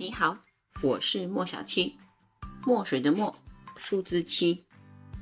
[0.00, 0.38] 你好，
[0.80, 1.98] 我是莫小七，
[2.64, 3.36] 墨水的墨，
[3.76, 4.64] 数字七，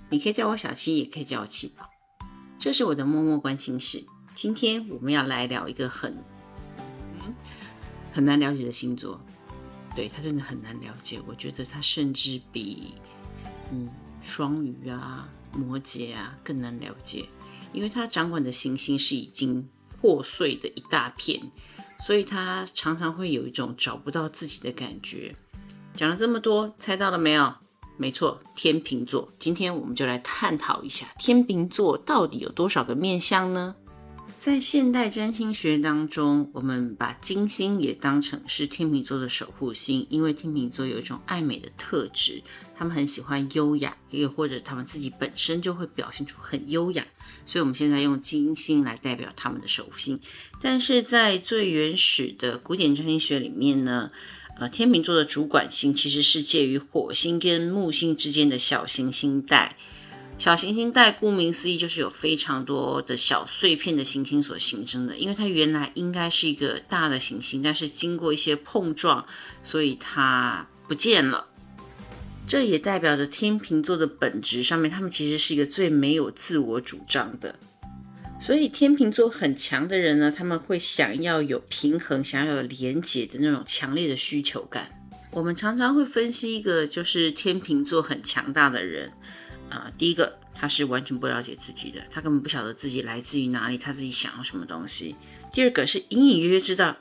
[0.08, 1.90] 你可以叫我小七，也可以叫我七宝。
[2.60, 4.06] 这是我的默默关心事。
[4.36, 6.22] 今天我们要来聊一个很，
[7.20, 7.34] 嗯，
[8.12, 9.20] 很难了解的星座。
[9.96, 12.94] 对他真的很难了解，我觉得他甚至比，
[13.72, 13.90] 嗯，
[14.22, 17.28] 双鱼啊、摩羯啊更难了解，
[17.72, 19.68] 因为他掌管的行星是已经
[20.00, 21.50] 破碎的一大片。
[22.06, 25.34] 所以他常常会有一种找不到自己的感觉。
[25.94, 27.52] 讲了这么多，猜到了没有？
[27.96, 29.28] 没错，天秤座。
[29.38, 33.74] 今天我们就来探讨一下天秤座到底有多少个面相呢？
[34.40, 42.42] 在现代占星学当中，我们把金星也当成是天秤座的守护星，因为天秤座有一种爱美的特质，
[42.76, 47.06] 他们很喜欢优雅，又或者他们自己本身就会表现出很优雅，
[47.44, 50.20] 所以我们现在用金星来代表他们的守护星。
[50.60, 54.10] 但是在最原始的古典占星学里面呢，
[54.58, 59.76] 呃，天秤座的主管星其实是介于火星跟木星之间的小行星带。
[60.38, 65.16] 小行星带，顾名思义，就是有非常多的小碎片的行星所形成的。
[65.16, 69.26] 因为它原来应该是一个大的行星，但是经过一些碰撞，
[69.64, 71.48] 所以它不见了。
[72.46, 77.56] 这也代表着天秤座的本质上面，他们其实是一个最没有自我主张的。
[78.40, 84.88] 所以天秤座很强的人呢，他们会想要有平衡，想要有连结的那种强烈的需求感。
[85.32, 89.12] 我们常常会分析一个就是天秤座很强大的人。
[89.70, 95.14] 啊，第一个他是完全不了解自己的，他根本不晓得自己来自于哪里，他自己想要什么东西。
[95.52, 96.96] 第二个是隐隐约约知道，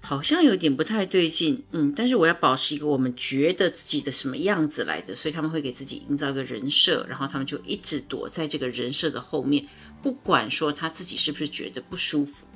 [0.00, 9.66] 好像有点不太对劲，嗯，但是我要保持一个我们觉得自己的什么样子来的，所以他们会给自己营造一个人设，然后他们就一直躲在这个人设的后面，
[10.02, 12.46] 不管说他自己是不是觉得不舒服。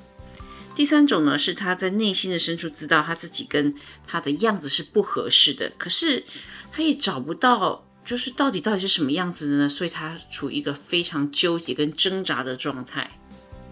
[0.77, 3.75] 第三种呢，是他在内心的深处知道他自己跟
[4.07, 6.25] 他的样子是不合适的，可是
[6.73, 7.87] 他也找不到。
[8.05, 9.69] 就是到底到底是什么样子的呢？
[9.69, 13.11] 所以他处于一个非常纠结跟挣扎的状态。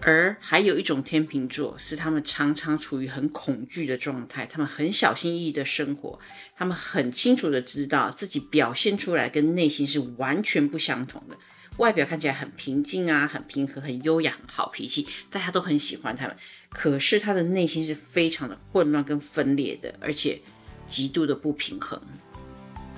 [0.05, 6.19] 而还有一种天秤座是他们常常处于很恐惧的状态，他们很小心翼翼的生活，
[6.57, 11.37] 他们很清楚的知道自己表现出来跟内心是完全不相同的。
[11.77, 16.35] 外表看起来很平静啊，很平和，很优雅，好脾气，大家都很喜欢他们。
[16.69, 20.41] 可是他的内心是非常的混乱跟分裂的，而且
[20.85, 22.01] 极度的不平衡。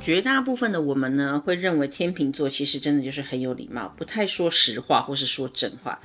[0.01, 5.99] 绝大部分的我们呢，会认为天秤座其实真的就是很有礼貌，不太说实话或是说真话，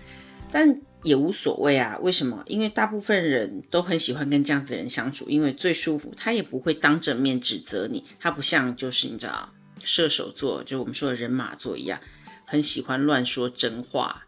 [0.50, 1.98] 但也无所谓啊。
[2.00, 2.42] 为什么？
[2.46, 9.52] 因为大部分人都很喜欢跟这样子人相处，因为最舒服，他也不会当着面指责你，他不像就是你知道
[9.84, 12.00] 射手座，就我们说的人马座一样，
[12.46, 14.24] 很喜欢乱说真话。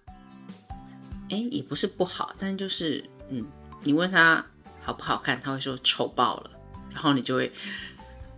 [1.31, 3.47] 哎，也不是不好，但就是嗯，
[3.85, 4.45] 你问他
[4.83, 6.51] 好不好看，他会说丑爆了，
[6.91, 7.51] 然后你就会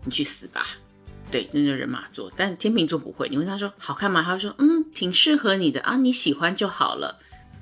[0.05, 0.65] 你去死吧。
[1.31, 3.29] 对，那就人马座，但天秤座不会。
[3.29, 4.23] 你问他说好看吗？
[4.23, 7.19] 他会说嗯，挺适合你的啊，你喜欢就好了。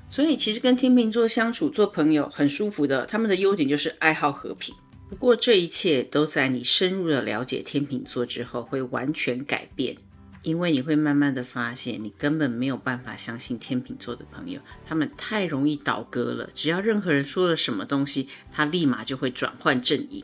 [0.09, 3.07] 所以其实跟天秤座相处做朋友很舒服的。
[3.07, 4.75] 他们的优点就是爱好和平。
[5.09, 9.97] 不过这一切都在你深入的了解天秤座之后会完全改变，
[10.43, 16.47] 因为你会慢慢的发现，你根本没有办法相信天秤座的朋友，他们太容易倒戈了。
[16.53, 20.23] 只要任何人说了什么东西，他立马就会转换阵营。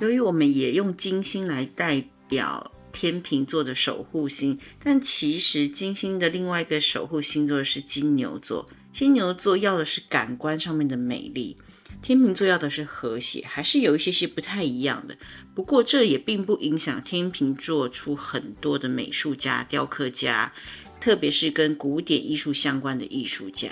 [0.00, 2.04] 由于我们也用金星来代。
[2.28, 8.68] 表天秤座的守护星，但其实金星的另外一个守护星座是金牛座。
[8.92, 11.56] 金牛座要的是感官上面的美丽，
[12.02, 15.16] 天秤座要的是和谐，还是有一些些不太一样的。
[15.54, 20.52] 不过这也并不影响天秤座出很多的美术家、雕刻家，
[21.00, 23.68] 特别是跟古典艺术相关的艺术家。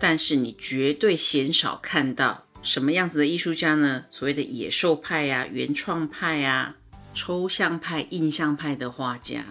[0.00, 4.06] 但是你绝对鲜少看到什么样子的艺术家呢？
[4.10, 6.76] 所谓的野兽派呀、原创派呀。
[7.14, 9.44] 抽象派、印象派的画家，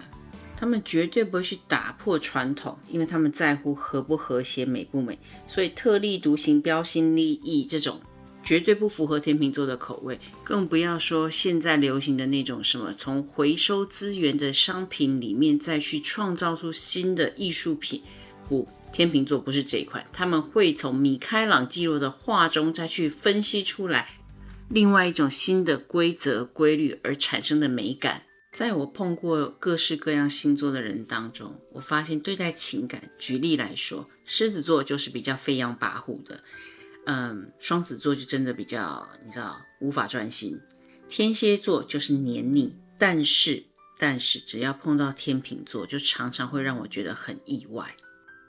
[0.57, 5.17] 他们绝对不会去打破传统，因为他们在乎和不和谐、美不美。
[5.47, 8.01] 所以特立独行、标新立异这种，
[8.43, 10.19] 绝对不符合天秤座的口味。
[10.43, 18.03] 更不要说现在流行的那种什么，从回收资源的商品里面再去创造出新的艺术品。
[18.49, 24.09] 不，天秤座不是这一块，他们会从米开朗基罗的画中再去分析出来。
[24.73, 36.43] 另外一种新的规则规律而产生的美感，在我碰过各式各样星座的人当中，我发现对待情感，举例来说，狮子座就是比较飞扬跋扈的，
[37.05, 40.59] 嗯，双子座就真的比较你知道无法专心，
[41.07, 43.63] 天蝎座就是黏腻，但是
[43.99, 47.95] 但是只要碰到天秤座，就常常会让我觉得很意外。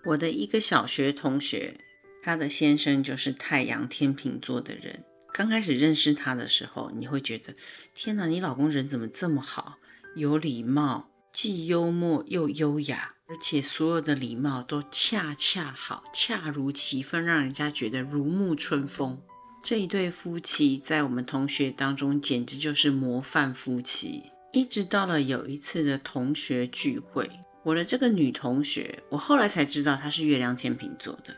[0.07, 1.79] 我的一个小学同学，
[2.23, 5.05] 他的先生就是太阳天秤座的人。
[5.37, 7.57] 刚开始认识他的时候，你会觉得
[7.93, 9.79] 天哪，你老公人怎么这么好，
[10.15, 19.21] 有礼貌，既幽默又优雅，而且所有的礼貌都恰恰好，恰如其分，让人家觉得如沐春风。
[19.65, 24.23] 这一对夫妻在我们同学当中简直就是模范夫妻。
[24.53, 27.29] 一直到了有一次的同学聚会，
[27.65, 31.35] 我的这个女同学，我后来才知道她是月亮天秤座的。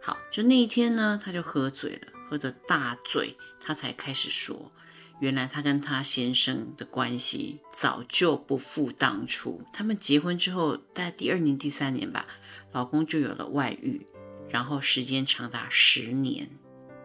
[0.00, 2.13] 好，就那一天呢，她就喝醉了。
[2.28, 4.72] 喝得大醉，她才开始说，
[5.20, 9.62] 原来她跟她先生的关系早就不复当初。
[9.72, 12.26] 他们结婚之后，大概第二年、第三年吧，
[12.72, 14.06] 老公就有了外遇，
[14.48, 16.50] 然后时间长达十年。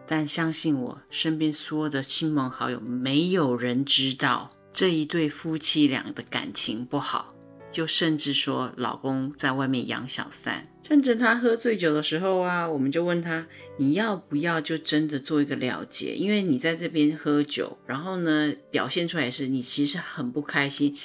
[0.06, 7.32] 但相信我，身边所有的亲朋好友，没有人知道这一对夫妻俩的感情不好。
[7.72, 13.46] 就甚至说老公在外面养小三，趁着他喝醉酒的时候啊，我们就问他
[13.76, 16.14] 你要不要就真的做一个了结？
[16.14, 20.96] 因为你在这边喝酒，然后呢表现出来是你其实很不开心，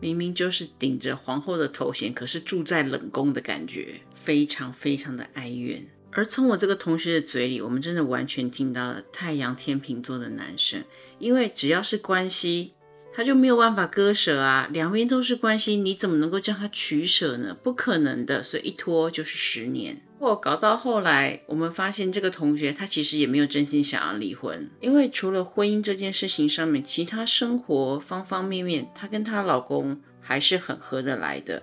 [0.00, 5.86] 明明就是顶着皇后的头衔，可是住在冷宫的感觉，非常非常的哀怨。
[6.12, 10.82] 而从我这个同学的嘴里，我们真的完全听到了太阳天秤座的男生，
[11.18, 12.72] 因为只要是关系。
[13.16, 17.56] 他就没有办法割舍啊，两边都是关系，你怎么能够将他取舍呢？
[17.62, 20.02] 不可能的，所以一拖就是十年。
[20.18, 31.62] 或搞到后来，我们发现这个同学他其实也没有真心想要离婚，因为除了婚姻这件事情上面，其他生活方方面面，她跟她老公还是很合得来的，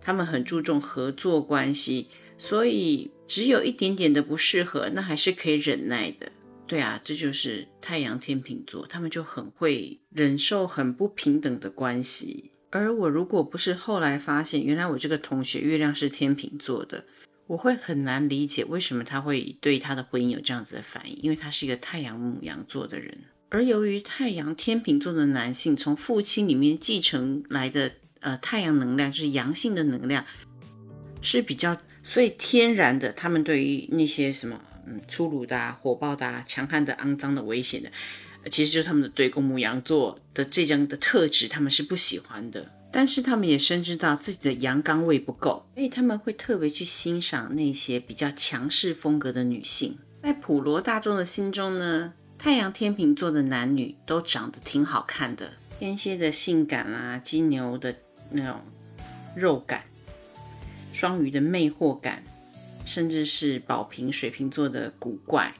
[0.00, 2.08] 他们很注重合作关系，
[2.38, 6.32] 所以只有一点点的不适合，那还是可以忍耐的。
[6.66, 12.52] 对啊，这就是太阳天秤座，他们就很会忍受很不平等的关系。
[12.70, 17.04] 而我如果不是后来发现，原来我这个同学月亮是天秤座的，
[17.46, 23.16] 我会很难理解为什么他会对他的婚姻有这样子的反应，因为他是一个太阳母羊座的人。
[23.50, 30.24] 而由于太阳天秤座的男性从父亲里面继承来的呃太阳能量，就是阳性的能量
[31.20, 34.60] 是比较，所以天然的他们对于那些什么。
[34.86, 37.90] 嗯，粗鲁的、火爆的、强悍的、肮脏的、危险的，
[38.50, 42.70] 其实就是他们的对公母羊座的这样的特质，他们是不喜欢的。
[42.92, 49.96] 但是他们也深知到自己的阳刚味不够，所以他们会特别去欣赏那些比较强势风格的女性。
[50.22, 57.96] 在普罗大众的心中呢，太阳天秤座的男女都长得挺好看的，天蝎的性感啊，金牛的
[58.30, 58.60] 那种
[59.34, 59.82] 肉感，
[60.94, 62.24] 双鱼的魅惑感。
[62.86, 65.54] 甚至是宝瓶水瓶座的古怪，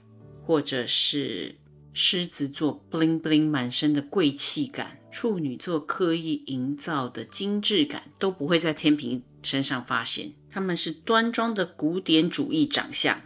[0.45, 1.55] 或者是
[1.95, 10.35] 狮子座 bling bling 满身的贵气感，处女座刻意营造的精致感，都不会在天平身上发现。
[10.51, 13.19] 他们是端庄的古典主义长相，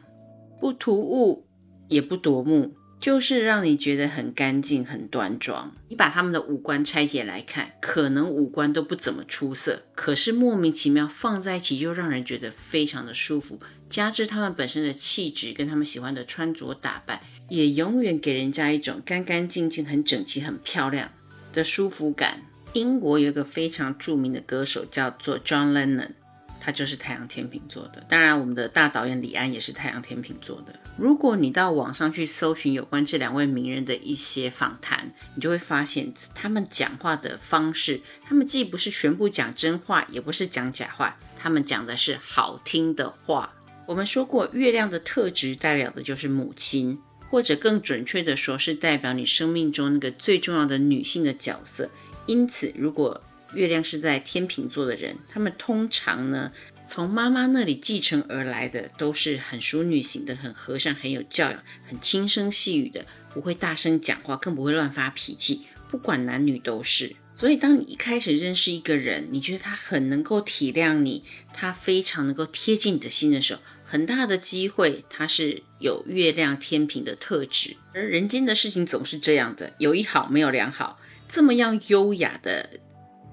[0.60, 1.48] 不突兀
[1.88, 2.76] 也不夺目。
[3.00, 5.72] 就是让你觉得很干净、很端庄。
[5.88, 13.60] 你把他们的五官拆解来看，可能五官都不怎么出色，可是莫名其妙放在一起，就让人觉得非常的舒服。
[13.88, 21.10] 加之他们本身的气质跟他们喜欢的穿着打扮，也永远给人家一种干干净净、很整齐、很漂亮
[21.52, 22.42] 的舒服感。
[22.74, 26.10] 英国有一个非常著名的歌手叫做 John Lennon。
[26.60, 30.78] 他就是太阳天秤座的，当然我们的大导演李安也是太阳天秤座的。
[30.96, 43.54] 如果你到网上去搜寻有关这两位名人的一些访谈，你就会发现他们讲话的方式，他们既不是全部讲真话，也不是讲假话，他们讲的是好听的话。
[43.86, 46.98] 我们说过，月亮的特质代表的就是母亲，
[47.30, 51.88] 或者更准确的说，是代表你生命中那个最重要的女性的角色。
[52.26, 53.22] 因此，如果
[53.54, 56.52] 月亮是在天秤座的人，他们通常呢，
[56.86, 65.62] 从妈妈那里继承而来的都是很淑女型的，很和善，很有教养，很轻声细语的，不会大声讲话，更不会乱发脾气。
[65.90, 67.16] 不管男女都是。
[67.34, 71.22] 所以，当你一开始认识一个人，你觉得他很能够体谅你，
[71.54, 77.76] 他非常能够贴近你的心的时候，很大的机会他是有月亮天平的特质。
[77.94, 82.80] 而人间的事情总是这样的，有一好没有两好，这么样优雅的。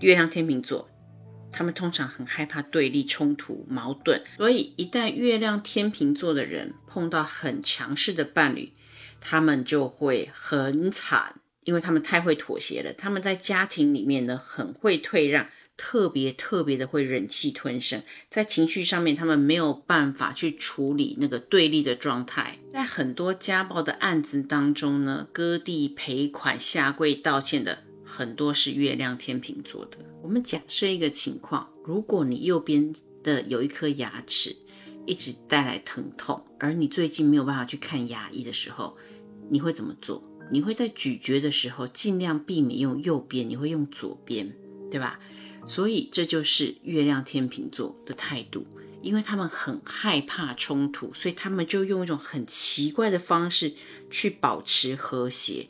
[0.02, 0.90] 月亮天秤座，
[1.52, 8.74] 他们通常很害怕对立、冲突、矛盾，所以一旦月亮天秤座的人碰到很强势的伴侣，
[9.22, 12.94] 他们就会很惨，因为他们太会妥协了。
[12.94, 15.48] 他们在家庭里面呢，很会退让，
[15.78, 22.60] 特别特别的会忍气吞声，在情绪上面，他们没有办法去处理那个对立的状态。
[22.74, 27.85] 在很多家暴的案子当中呢，割地赔款、下跪道歉的。
[28.06, 29.98] 很多是月亮天秤座的。
[30.22, 32.94] 我们假设一个情况：如果你右边
[33.24, 34.56] 的有一颗牙齿
[35.06, 38.96] 一直带来疼痛，而你最近没有办法去看牙医的时候，
[39.50, 40.24] 你会怎么做？
[40.52, 44.56] 你会在咀嚼的时候尽量避免用右边，你会用左边，
[44.92, 45.20] 对吧？
[45.68, 48.68] 所以这就是月亮天秤座的态度，
[49.02, 53.74] 因为他们很害怕冲突，所以他们就用一种很奇怪的方式
[54.12, 55.68] 去保持和谐。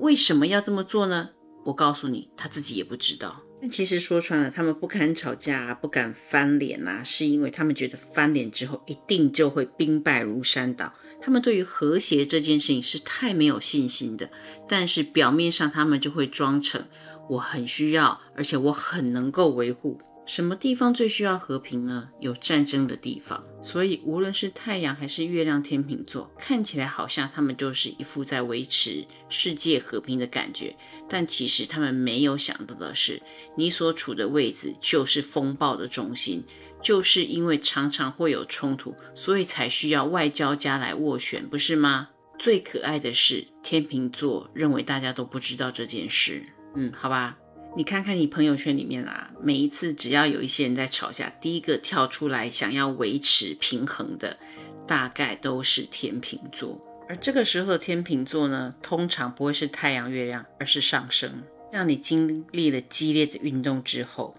[0.00, 1.30] 为什么要这么做呢？
[1.68, 3.42] 我告诉你，他自己也不知道。
[3.60, 10.94] 但其实说穿了，他们不敢吵架，不敢翻脸呐，是因为他们觉得翻脸之后一定就会兵败如山倒。
[11.20, 14.30] 他们对于和谐这件事情是太没有信心的。
[14.66, 16.86] 但是表面上他们就会装成
[17.28, 20.00] 我很需要，而且我很能够维护。
[20.28, 22.10] 什么地方最需要和平呢？
[22.20, 23.42] 有战争的地方。
[23.62, 30.76] 所以无论是太阳还是月亮天秤座，看起来好像他们就是一副在维持世界和平的感觉，
[31.08, 33.22] 但其实他们没有想到的是，
[33.56, 36.44] 你所处的位置就是风暴的中心，
[36.82, 42.10] 就是因为常常会有冲突，所以才需要外交家来斡旋，不是吗？
[42.38, 46.44] 最可爱的是天秤座认为大家都不知道这件事。
[46.76, 47.38] 嗯，好吧。
[47.76, 54.36] 你看看你朋友圈里面啊，每一次只要有一些人在吵架，第一个跳出来想要维持平衡的，
[54.86, 56.80] 大概都是天秤座。
[57.08, 61.42] 而这个时候的天秤座呢，通常不会是太阳、月亮，而是上升。
[61.70, 64.34] 让你经历了激烈的运动之后，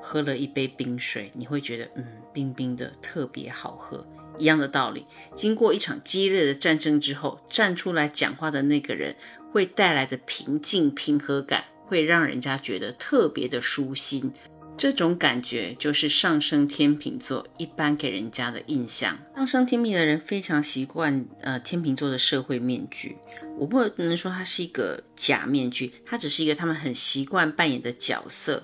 [0.00, 4.06] 喝了一杯冰水，你会觉得嗯，冰冰的特别好喝。
[4.38, 5.04] 一样的道理，
[5.34, 9.16] 经过一场激烈的战争之后，站出来讲话的那个人，
[9.52, 11.64] 会带来的平静、平和感。
[11.88, 14.30] 会让人家觉得特别的舒心，
[14.76, 19.18] 这种感觉就是上升天秤座一般给人家的印象。
[19.34, 23.16] 上升天秤的人非常习惯呃天秤座的社会面具，
[23.56, 28.62] 我不能说它是一个假面具，它只是一个他们很习惯扮演的角色。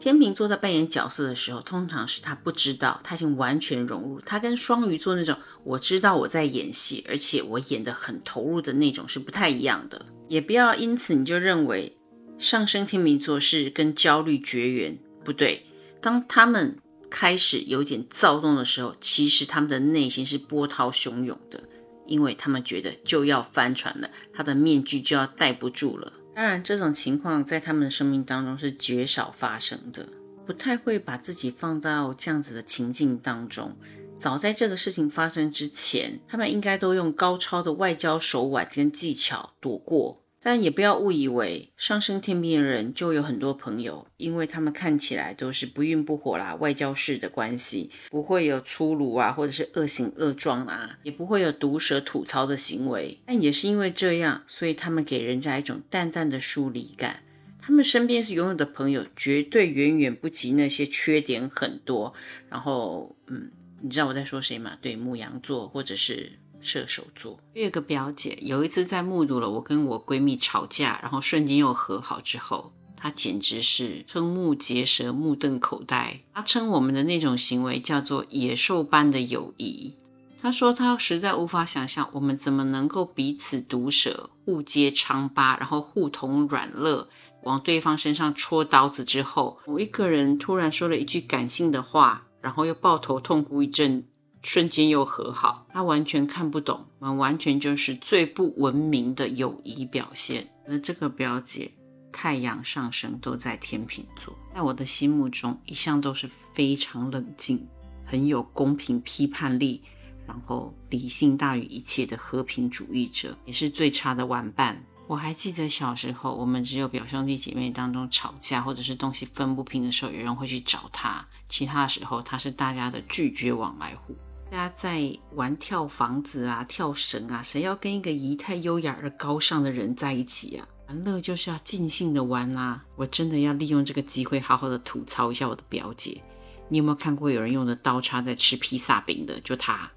[0.00, 4.20] 天秤座在扮演角色的时候，通常是他不知道，他已经完全融入。
[4.20, 10.04] 他跟双鱼座那种我知道我在演戏，而且我演得很投入的那种是不太一样的。
[10.28, 11.96] 也不要因此你就认为。
[12.44, 15.64] 上升天秤座是跟焦虑绝缘，不对。
[16.02, 16.76] 当他们
[17.08, 21.62] 开始有点躁动的时候，其实他们的内心是波涛汹涌的，
[22.06, 26.12] 因为他们觉得就要翻船了，他的面具就要戴不住了。
[26.34, 30.06] 当然，这种情况在他们的生命当中是绝少发生的，
[30.46, 33.74] 不太会把自己放到这样子的情境当中。
[34.18, 40.20] 早在这个事情发生之前，他们应该都用高超的外交手腕跟技巧躲过。
[40.46, 53.18] 但也不要误以为上升天秤的人就有很多朋友，因为他们看起来都是不孕不火啦，外交式的关系不会有粗鲁啊，或者是恶行恶状啊，也不会有毒舌吐槽的行为。
[53.24, 57.22] 但也是因为这样，所以他们给人家一种淡淡的疏离感。
[57.62, 62.12] 他们身边是拥有的朋友，绝对远远不及那些缺点很多。
[62.50, 64.76] 然后，嗯，你知道我在说谁吗？
[64.82, 66.32] 对，牧羊座或者是。
[66.64, 76.20] 射手座，有个表姐有一次在目睹了我跟我闺蜜吵架，然后瞬间又和好之后，她简直是瞠目结舌、目瞪口呆。
[76.32, 79.94] 她称我们的那种行为叫做野兽般的友谊。
[80.40, 87.06] 她说她实在无法想象我们怎么能够彼此毒舌、互揭疮疤，然后互捅软肋，
[87.42, 94.04] 往对方身上戳刀子之后，某一个人突然说了一句感性的话，然后又抱头痛哭一阵。
[94.44, 100.48] 瞬间又和好，他完全看不懂，我们完全就是最不文明的友谊表现。
[100.68, 101.72] 那这个表姐
[102.12, 107.66] 太阳上升都在天秤座，在我的心目中一向都是非常冷静、
[108.04, 109.82] 很有公平批判力，
[110.26, 114.84] 然后理性大于一切的和平主义者，也是最差的玩伴。
[115.06, 124.16] 我还记得小时候，我们只有表兄弟姐妹当中吵架或者是东西分不平的时候，有人会去找他，其他时候他是大家的拒绝往来户。
[124.50, 130.66] 大家在玩跳房子啊、跳绳啊，谁要跟一个仪态优雅而高尚的人在一起呀？
[130.86, 132.84] 玩乐就是要尽兴的玩啊！
[132.94, 136.20] 我真的要利用这个机会，好好的吐槽一下我的表姐。
[136.68, 139.40] 你有没有看过有人用的刀叉在吃披萨饼的？
[139.40, 139.90] 就他，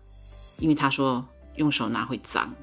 [0.60, 1.28] 因为他说
[1.58, 2.54] 用手拿会脏。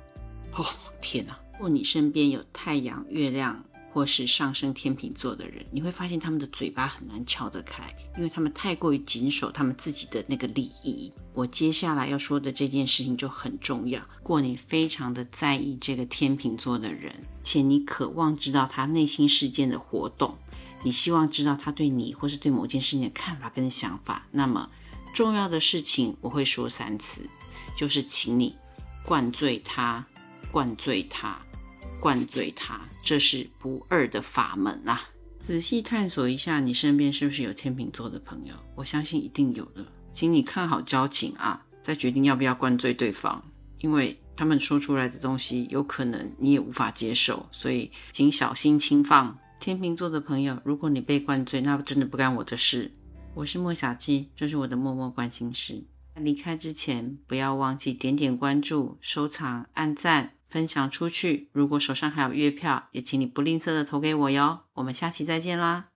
[0.52, 0.64] 哦，
[1.00, 1.36] 天哪！
[1.52, 3.62] 如果你身边有太阳、月亮。
[3.94, 11.12] 或是上升天秤座的人，你会发现他们的嘴巴很难撬得开，因为他们太过于谨守他们自己的那个利益。
[11.32, 14.00] 我接下来要说的这件事情就很重要。
[14.00, 20.36] 如果你非常的在意这个天秤座的人，且你渴望知道他内心世界的活动，
[20.82, 24.68] 你希望知道他对你或是对某件事情的看法跟想法，那么
[25.14, 27.22] 重要的事情我会说三次，
[27.76, 28.56] 就是请你
[29.04, 30.04] 灌醉他，
[30.50, 31.38] 灌醉他。
[32.04, 35.00] 灌醉他，这是不二的法门啊！
[35.40, 38.54] 仔细探索一下，你身边是不是有天秤座的朋友？
[38.74, 39.82] 我相信一定有的，
[40.12, 43.42] 请你看好交情啊，再决定要不要灌醉对方。
[43.78, 49.38] 因为他们说出来的东西有可能你也无法接受，所以请小心轻放。
[49.58, 52.92] 天秤座的朋友，如果你被灌醉，那真的不干我的事。
[53.32, 55.82] 我是莫小七，这是我的默默关心事。
[56.16, 61.48] 离开之前，不要忘记点点关注、收藏、按赞、分享出去。
[61.50, 64.60] 如果手上还有月票，也请你不吝啬的投给我哟。
[64.74, 65.93] 我们下期再见啦！